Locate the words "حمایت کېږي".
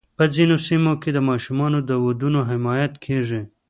2.51-3.41